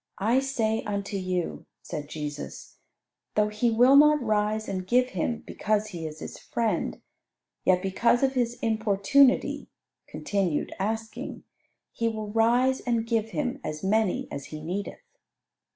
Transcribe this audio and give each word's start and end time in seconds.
I 0.17 0.39
say 0.39 0.81
unto 0.81 1.15
you," 1.15 1.67
said 1.83 2.09
Jesus, 2.09 2.77
"though 3.35 3.49
he 3.49 3.69
will 3.69 3.95
not 3.95 4.19
rise 4.19 4.67
and 4.67 4.87
give 4.87 5.09
him 5.09 5.43
because 5.45 5.89
he 5.89 6.07
is 6.07 6.21
his 6.21 6.39
friend, 6.39 6.99
yet 7.65 7.83
because 7.83 8.23
of 8.23 8.33
his 8.33 8.57
importunity 8.63 9.69
(continued 10.07 10.73
asking) 10.79 11.43
he 11.91 12.07
will 12.09 12.31
rise 12.31 12.79
and 12.79 13.05
give 13.05 13.29
him 13.29 13.61
as 13.63 13.83
many 13.83 14.27
as 14.31 14.45
he 14.45 14.59
needeth." 14.59 15.03